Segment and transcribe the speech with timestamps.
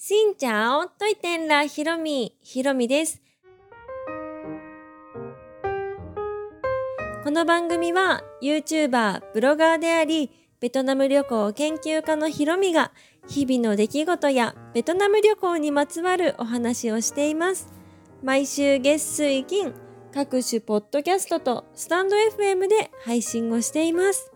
[0.00, 3.20] しんちゃおといてんらひろみ、ひろみです。
[7.24, 10.30] この番組は YouTuber、ブロガーであり、
[10.60, 12.92] ベトナム旅行研究家のひろみが
[13.26, 17.72] 日々の出来事やベトナム旅行にまつわるお話をしています。
[18.22, 19.74] 毎週月水金、
[20.14, 24.30] 各種ポッドキャストとスタンド FM で配信をしています。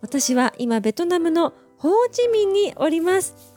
[0.00, 3.51] 私は今ベトナムのホーチミンにおります。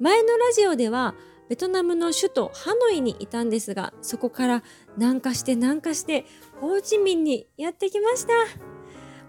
[0.00, 1.14] 前のラジオでは
[1.50, 4.62] ベトナムの首都ハノイにいたんですが、そこから
[4.96, 6.24] 南下して南下して
[6.60, 8.32] ホーチミンにやってきました。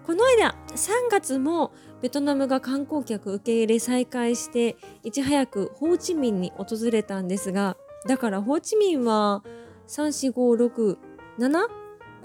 [0.06, 7.76] この間3月もベトナムが観光客受け入れ再開していち早くホーチミンに訪れたんですが
[8.08, 9.44] だからホーチミンは
[9.86, 10.96] 34567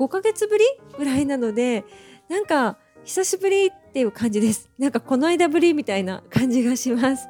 [0.10, 0.66] ヶ月ぶり
[0.98, 1.86] ぐらいなので
[2.30, 7.30] なんか久しぶりっていう感じですなんかこの間ぶりみたいな感じがします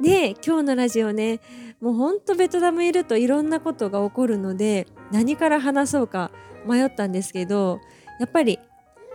[0.00, 1.40] で今日のラジオね
[1.80, 6.30] もうほんとベトナムいるといろんなことが起こるので何から話そうか
[6.66, 7.80] 迷ったんですけど
[8.18, 8.58] やっぱり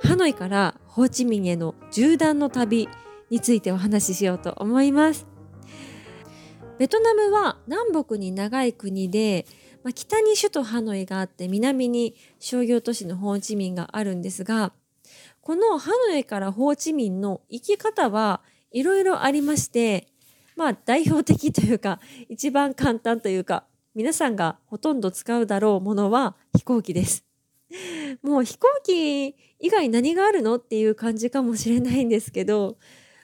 [0.02, 2.88] ハノイからホーチミンへの縦断の旅
[3.30, 5.28] についてお話ししようと思います。
[6.80, 9.46] ベトナムは南北に長い国で、
[9.84, 14.72] まあ、北に首都ハノイがあって南に商業都市のホーチミンがあるんですが
[15.42, 20.08] このハノイからホーチミンの行き方はいろいろありまして
[20.60, 23.64] まあ代表的というか 一番簡単というか
[23.96, 27.24] 皆さんがほとんど使うだろうものは飛行機です。
[28.22, 32.78] もう飛行機以外何があるのっていう感じかもしれないんですけど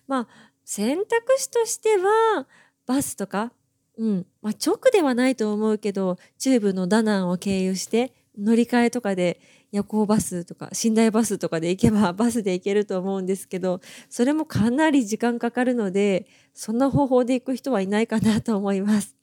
[0.07, 2.47] まあ選択肢としては
[2.85, 3.51] バスとか、
[3.97, 9.41] うんまあ、直ではないと思うけど中部のダナンを経由して乗り換えとかで
[9.75, 19.15] 夜行バスとか寝台バスとかで行けば バスで行けると思うんですけどそれもかなり時間かかるのでそんな方法で行く人はいないかなと思います。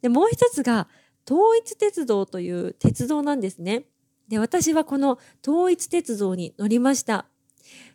[0.00, 0.88] でもう一つが
[1.28, 3.86] 統一鉄道という鉄道なんですね。
[4.28, 7.26] で私はこの統一鉄道に乗りました。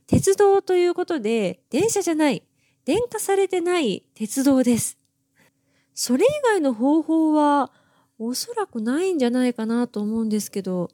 [0.06, 2.44] 鉄道ということで電車じゃない
[2.85, 4.97] 電化されてない鉄道です。
[5.94, 7.72] それ以外の方法は
[8.18, 10.89] おそらくないんじゃないかなと思うんですけど、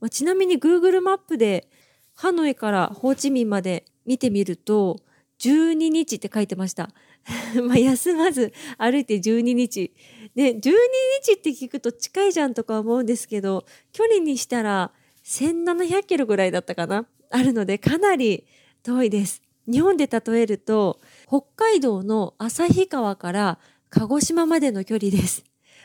[0.00, 1.68] まあ、ちなみに Google マップで
[2.14, 4.98] ハノイからホーチミンまで見てみると
[5.40, 6.90] 12日って書いてました。
[7.62, 9.92] まあ休まず歩いて12日。
[10.34, 14.92] で、12日って聞くと近いじゃんとか思うんですけど、距離にしたら
[15.24, 18.44] 1700キロぐらいだったかなあるのでかなり
[18.82, 19.42] 遠いです。
[19.70, 23.58] 日本で例えると、北海道の旭川から
[23.90, 25.44] 鹿児島までの距離です。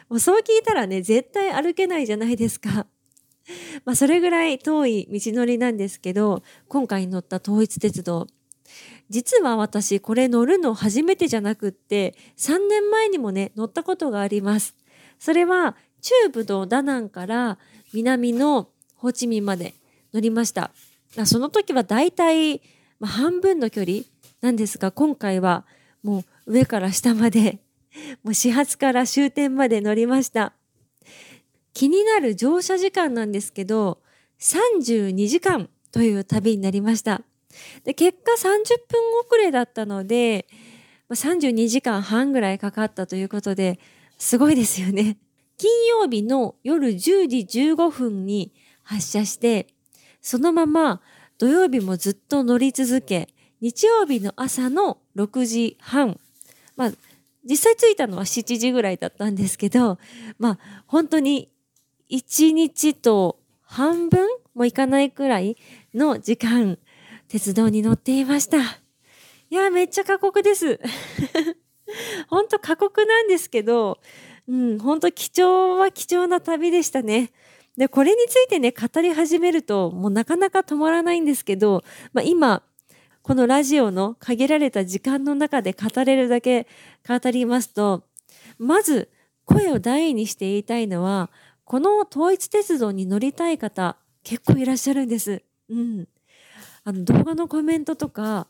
[0.09, 2.87] もうそう聞いたらね、絶対歩けないじゃないですか。
[3.85, 8.28] まあそれぐらい遠い道のりなんですけど、今回乗った統一鉄道。
[9.09, 14.75] 実は私これ乗るの初めてじゃなくって3年前にもね乗ったことがあります。
[15.19, 17.57] それは中部のダナンから
[17.94, 19.73] 南のホーチミンまで
[20.13, 20.72] 乗りました。
[21.25, 22.62] その時はだいたい
[23.01, 24.00] 半分の距離
[24.41, 25.66] なんですが今回は
[26.03, 27.59] もう上から下まで
[28.23, 30.53] もう始発から終点まで乗りました。
[31.75, 34.00] 気になる乗車時間なんですけど
[34.40, 37.22] 32時間という旅になりました。
[37.84, 38.44] で結果30
[38.90, 40.47] 分遅れだったので
[41.09, 43.80] 32時間半ぐらいかかったということで
[44.18, 45.18] すごいですよね。
[45.58, 49.68] 金曜日の夜10時15分に発車して
[50.22, 51.02] そのまま
[51.38, 53.28] 土曜日もずっと乗り続け
[53.59, 56.19] 日曜日の朝の6時半
[56.78, 56.92] まあ
[57.44, 59.97] 実際着いたのは7時ぐらいだったんですけど
[60.40, 61.50] まあ本当に
[62.09, 65.57] 1日と半分もいかないくらい
[65.93, 66.77] の時間
[67.27, 68.57] 鉄道に乗っていました。
[69.49, 70.79] いや、めっちゃ過酷です。
[72.29, 73.99] 本当過酷なんですけど、
[74.47, 77.31] うん、本当貴重は貴重な旅でしたね。
[77.77, 81.83] で、これについてね、語り始めると、もうなかなか止まらないんですけど、
[82.13, 82.63] まあ、今、
[83.21, 86.67] このラジオの限られた時間の中で語れるだけ
[87.07, 88.03] 語りますと、
[88.57, 89.09] まず
[89.45, 91.31] 声を大にして言いたいのは、
[91.65, 95.44] この統一鉄道に乗りたい方、結構いらっしゃるんです。
[95.69, 96.07] うん。
[96.85, 98.47] あの動画のコメントとか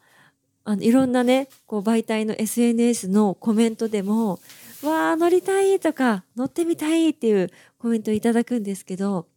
[0.66, 4.40] あのいろんなねこう媒体の SNS のコメントでも
[4.84, 9.28] 「わあ乗りたい」とか「乗ってみたい」っていうコメントをいただくんですけど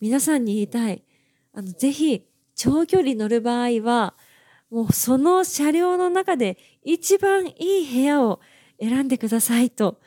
[0.00, 1.04] 皆さんに言いたい
[1.52, 2.24] あのぜひ
[2.56, 4.14] 長距離乗る場合は
[4.70, 8.40] もうその車両の中で一番いい部屋を
[8.80, 10.00] 選んでくださいと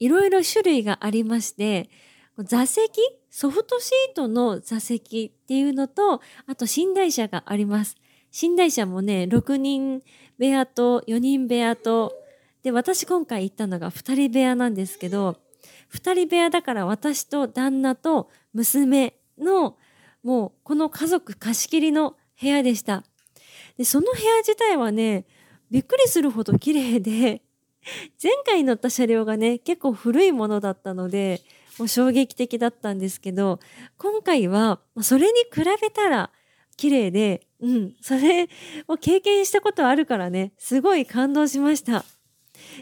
[0.00, 1.88] いろいろ種類がありまして
[2.38, 3.00] 座席
[3.30, 7.96] ソフトシートの座席っていうのとあと寝台車があります
[8.42, 10.02] 寝台車もね、6人
[10.38, 12.12] 部屋と4人部屋と、
[12.64, 15.36] で、私今回行ったのが2人部屋なんですけど、
[15.92, 19.76] 2人部屋だから私と旦那と娘の、
[20.24, 23.04] もうこの家族貸し切りの部屋でした。
[23.78, 25.26] で、その部屋自体はね、
[25.70, 27.42] びっくりするほど綺麗で、
[28.22, 31.40] 前回乗った車両がね、結構古いものだったので、
[31.78, 33.58] もう衝撃的だったんですけど、
[33.98, 36.30] 今回は、それに比べたら
[36.76, 38.48] 綺麗で、うん、それ
[38.88, 42.04] を経験したことあるからね、すごい感動しました。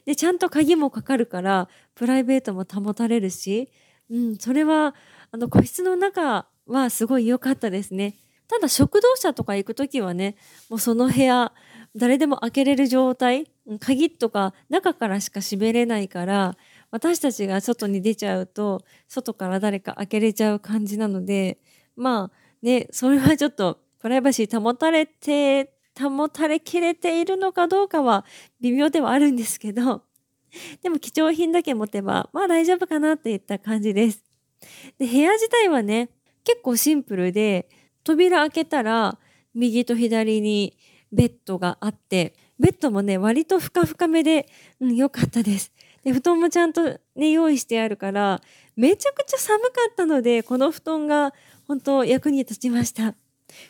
[0.04, 3.70] で、ちゃんと鍵もかかるから、プライベートも保たれるし、
[4.10, 4.94] うん、それは、
[5.30, 8.16] あの、個室の中はすごい良かったですね。
[8.48, 10.36] ただ、食堂車とか行くときはね、
[10.68, 11.52] もうその部屋、
[11.94, 13.46] 誰でも開けれる状態、
[13.80, 16.56] 鍵とか中からしか閉めれないから、
[16.90, 21.58] 私たちが外に出ちゃうと、外から誰か開けれちゃう感じなので、
[21.96, 28.24] まあね、それはちょっとプライバシー保たれて、保たれきれているのかどうかは
[28.60, 30.02] 微妙ではあるんですけど、
[30.82, 34.22] でも貴重品だけ持てば、まあ大丈夫かなっていった感じです。
[34.98, 36.08] で、部屋自体はね、
[36.44, 37.68] 結構シンプルで、
[38.04, 39.18] 扉開けたら
[39.54, 40.76] 右と左に
[41.12, 44.48] ベッドがあって、ベッドもね、割とふかふかめで、
[44.80, 45.72] うん、良かったです。
[46.02, 48.40] で、布団もちゃんとね、用意してあるから、
[48.76, 51.32] めちゃくちゃ寒かったので、この布団が
[51.66, 53.14] 本当役に立ちました。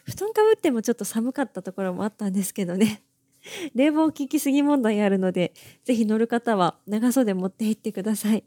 [0.04, 3.02] 布団かぶってもちょっと寒かったところもあったんですけどね。
[3.74, 5.52] 冷房効きすぎ問題あるので、
[5.84, 8.44] ぜひ乗る方は長袖持って行ってください。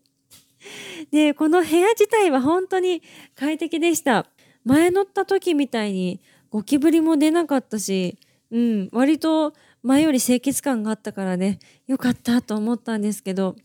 [1.12, 3.03] で、この部屋自体は本当に
[3.36, 4.27] 快適でした。
[4.63, 8.18] 前乗った時みたいにゴキブリも出なかったし、
[8.55, 9.53] うん、割と
[9.83, 13.57] 前より清潔感があったからね、よかったと思ったんですけど、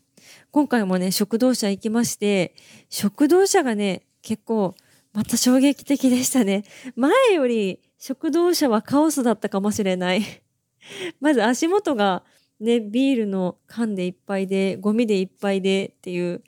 [0.50, 2.56] 今回もね、食堂車行きまして、
[2.88, 4.74] 食堂車がね、結構
[5.12, 6.64] また衝撃的でしたね。
[6.96, 10.22] 前より食堂車はカオスだったかもしれない。
[11.20, 12.24] まず足元が
[12.58, 16.42] ね、ビールの缶でいっぱいで、ゴミでいっぱいでっていう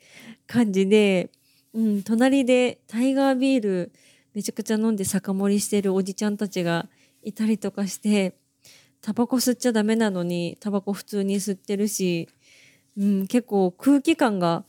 [0.47, 1.31] 感じで、
[1.73, 3.93] うん、隣でタイガービール
[4.33, 6.89] めちゃくちゃ飲んで酒盛りしてるおじちゃんたちが
[7.23, 8.35] いたりとかして、
[9.01, 12.29] タバコ吸っちゃダメなのに、タバコ普通に吸ってるし、
[12.97, 14.65] うん、結構空気感が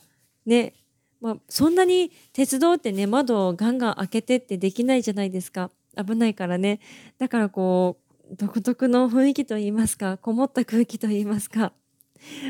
[0.46, 0.74] ね、
[1.20, 5.70] まあ、そんなに鉄道ってね、窓をガンガン開けてってできないじゃないですか。
[5.96, 6.80] 危ないからね。
[7.18, 7.98] だからこ
[8.30, 11.72] う、独特の雰囲気と言いますか、こもった空気と言いますか。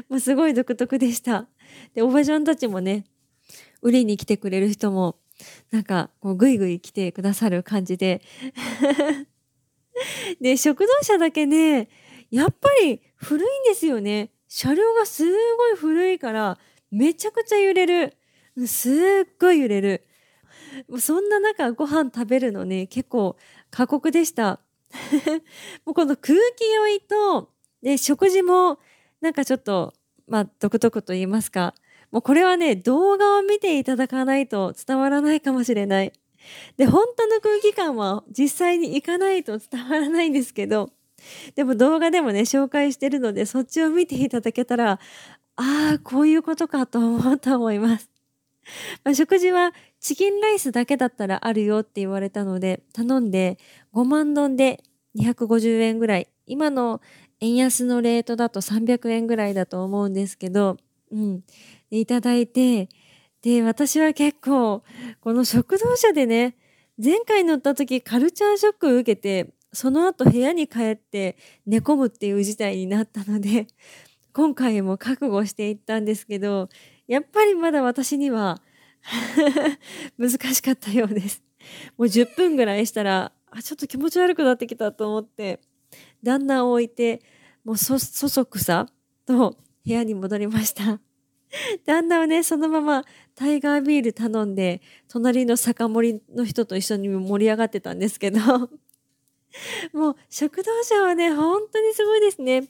[0.08, 1.48] もうすごい独特でした。
[1.94, 3.04] で、おばちゃんたちもね、
[3.82, 5.18] 売りに来てくれる人も、
[5.70, 8.22] なんか、こう、ぐいぐい来てくださる感じで。
[10.40, 11.88] で、食堂車だけね、
[12.30, 14.30] やっぱり古いんですよね。
[14.48, 15.24] 車両がす
[15.56, 16.58] ごい古いから、
[16.90, 18.16] めちゃくちゃ揺れる。
[18.66, 18.94] すっ
[19.40, 20.06] ごい揺れる。
[20.98, 23.36] そんな中ご飯食べるのね、結構
[23.70, 24.60] 過酷でした。
[25.84, 27.50] もうこの空気酔いと、
[27.82, 28.78] で、食事も
[29.20, 29.92] なんかちょっと、
[30.26, 31.74] まあ、独特と言いますか。
[32.10, 36.12] もうこれはね、動画を見ていただかないと伝わらないかもしれない。
[36.76, 40.90] で、本当の空気感は実際に行かないと伝わらないんですけど、
[41.54, 45.00] でも動画でもね、紹介してるので、そっちを見ていただけたら、
[45.56, 48.10] ああ、こういうことかと思うと思います。
[49.04, 53.58] まあ、食事はチキンライスだけだったらあるよって言われたので頼んで
[53.92, 54.82] 5万丼で
[55.18, 57.00] 250円ぐらい今の
[57.40, 60.76] 円安のレートだと300円ぐらいだと思うんですけど、
[61.12, 61.42] うん、
[61.90, 62.88] いただいて
[63.44, 64.82] で私は結構
[65.20, 66.56] この食堂車でね
[67.02, 71.36] 前回乗った時カルチャーショックを受けてその後部屋に帰って
[71.66, 73.66] 寝込むっていう事態になったので
[74.32, 76.70] 今回も覚悟していったんですけど
[77.06, 78.62] やっぱりまだ私には
[80.18, 81.42] 難しかったようです。
[81.96, 85.60] もう10分ぐらいしたら、あ、ちょっと気持ち悪くなってきたと思って、
[86.22, 87.22] 旦那を置いて、
[87.64, 88.88] もうそ、そそくさ
[89.26, 91.00] と部屋に戻りました。
[91.86, 98.40] 旦那はね、そのままタイガービール頼んで、隣の酒盛りの人と一緒に盛り上がってたんですけど、
[99.92, 102.64] もう食堂車はね、本当にすごいですね。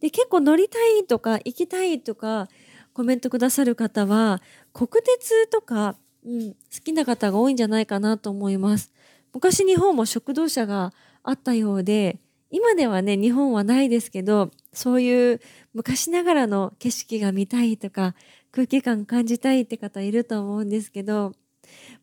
[0.00, 2.48] で、結構乗りたいとか行きたいとか
[2.92, 4.40] コメントくださる方は
[4.72, 8.92] 国鉄とか、うん、好きな方が多いんじゃないかなと思います。
[9.32, 10.92] 昔日本も食堂車が
[11.22, 12.18] あったようで
[12.50, 15.40] 今ではね日本はないですけどそういう
[15.72, 18.14] 昔ながらの景色が見たいとか
[18.52, 21.32] 空気感感じたいって方いると思うんですけど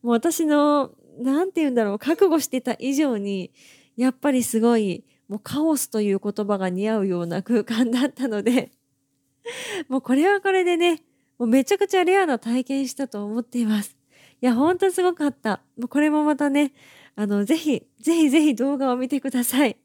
[0.02, 3.52] もう私の何て言うんだろう覚悟してた以上に
[3.96, 8.72] やっぱりすごいもうカオスという言葉が似合うような空間だったので
[9.88, 11.02] もうこれはこれでね、
[11.38, 13.96] もうめちゃくちゃレアな体験したと思っています。
[14.40, 15.62] いや、ほんとすごかった。
[15.78, 16.72] もうこれもまたね、
[17.16, 19.76] あの、ぜひ、ぜひぜひ動画を見てください。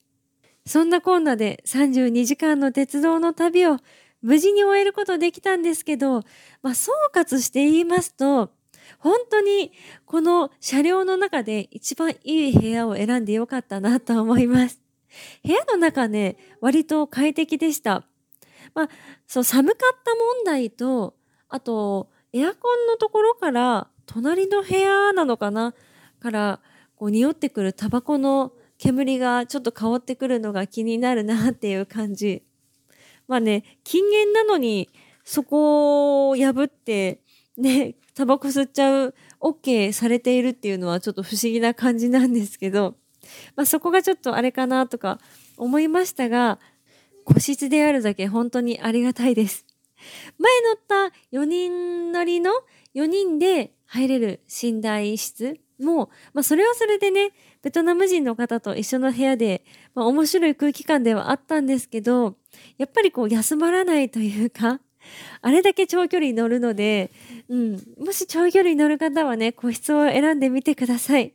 [0.67, 3.77] そんなこんなで32時間の鉄道の旅を
[4.21, 6.23] 無事に終えることできたんですけど、
[6.61, 8.51] まあ、総括して言いますと、
[8.99, 9.71] 本当に
[10.05, 14.81] この車両の中で一番いい部屋を選んでよかったなと思います。
[15.43, 18.03] 部屋の中ね、割と快適でした。
[18.75, 18.89] まあ、
[19.25, 21.15] そう、寒かった問題と、
[21.47, 25.73] あと、エアコンのところから、隣の部屋なのかな
[26.19, 26.59] から、
[26.97, 32.43] こう、匂ってくるタバコの煙がちょっと香ってくるのが気になるなっていう感じ。
[33.27, 34.89] まあね、禁煙なのに、
[35.23, 37.21] そこを破って、
[37.57, 42.95] ね、タバコ吸っちゃう、OK されているっていうのはちょっと不思議な感じなんですけど、
[43.55, 45.19] まあそこがちょっとあれかなとか
[45.57, 46.59] 思いましたが、
[47.25, 49.65] 個室であるだけ本当にありがたいです。
[50.37, 52.51] 前乗った4人乗りの
[52.95, 57.31] 4人で入れる寝台室もう、まあそれはそれでね、
[57.61, 59.63] ベトナム人の方と一緒の部屋で、
[59.95, 62.35] まあ面白い空気感ではあったんですけど、
[62.77, 64.79] やっぱりこう休まらないというか、
[65.41, 67.11] あれだけ長距離乗るので、
[67.49, 71.33] うん、もし長距離乗る方はね、個室を選んでみてください。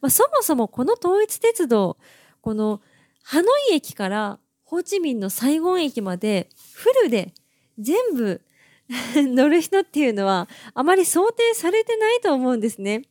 [0.00, 1.98] まあ、そもそもこの統一鉄道、
[2.40, 2.80] この
[3.22, 7.34] ハノイ駅からホーチミンのサイゴン駅までフルで
[7.78, 8.40] 全部
[9.16, 13.02] 乗る人っていうのはあまり想定されてないと思うんですね。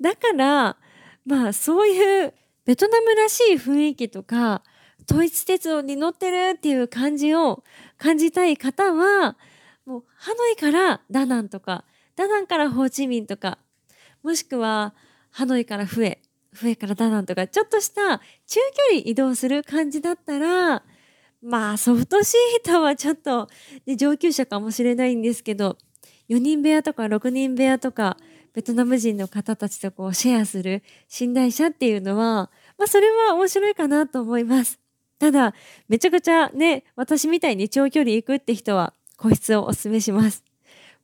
[0.00, 0.76] だから、
[1.24, 4.62] まあそういうベトナムらしい雰囲気とか、
[5.08, 7.62] 統一鉄道に乗ってるっていう感じを
[7.96, 9.36] 感じたい方は、
[9.84, 11.84] もうハノイからダナンとか、
[12.16, 13.58] ダナンからホーチミンとか、
[14.22, 14.94] もしくは
[15.30, 20.82] ハノイからフエ、フエからダナンとか、ちょっとした中距離移動する感じだったら、
[21.42, 23.48] まあソフトシートはちょっと、
[23.86, 25.78] ね、上級者かもしれないんですけど、
[26.28, 28.16] 4人部屋とか6人部屋とか、
[28.56, 30.82] ベトナム人の方たちとこうシェアする
[31.20, 34.80] 寝台車っていうのは、まあそれは面白いかなと思います。
[35.18, 35.52] ただ、
[35.90, 40.42] めちゃくちゃね、私みたいに長距離行くって人は個室をお勧めします。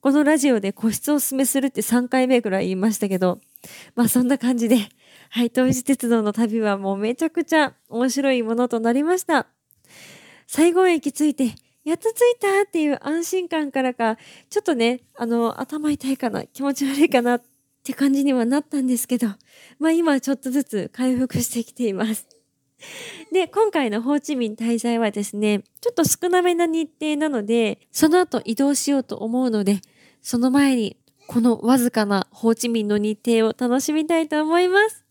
[0.01, 3.39] このラジオで個室をお勧めするって3回目くらい言いましたけど、
[3.95, 4.77] まあそんな感じで、
[5.29, 9.45] はい、統一鉄道の旅はもうめちゃくちゃ面白いものとなりました。
[10.47, 11.53] 最後駅着いて、
[11.83, 14.17] やっと着いたっていう安心感からか、
[14.49, 17.41] ちょっとね、あの、頭痛いかな、気持ち悪いかなっ
[17.83, 19.27] て感じにはなったんですけど、
[19.79, 22.27] まあ今ちょっとずつ回復してきています。
[23.31, 29.81] で、今回のホーチミン滞在はですね、ちょっと少なめな日程なので、その後移動しようと思うので、
[30.21, 30.97] その前に
[31.27, 35.02] このわずかなホーチミンの日程を楽しみたいと思います。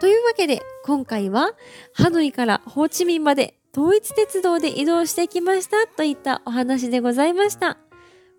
[0.00, 1.52] というわけで、今回は
[1.92, 7.76] ハノイからホーチミンまで統一鉄道で移動してきましたといったお話でございました。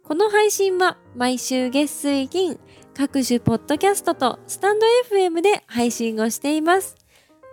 [0.04, 2.60] この配信は毎週月水金
[2.96, 6.96] 各種ポッドキャストとスタンド FM で配信をしています。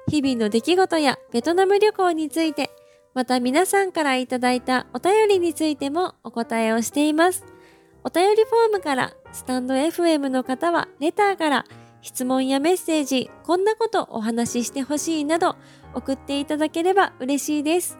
[0.08, 2.70] 日々の出来事やベトナム旅行について、
[3.12, 7.44] また皆さんからいただいたお便りについてもお答えをしています。
[8.04, 11.64] お便りフォームから、スタンド FM の方はレターから
[12.00, 15.56] 質問やメッセージ、こんなことお話ししてほしいなど
[15.94, 17.98] 送っていただければ嬉しいです。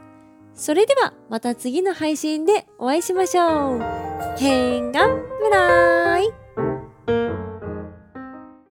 [0.54, 3.80] それではまた次の配信でお会いしましょう。
[4.36, 7.47] 変顔ブライ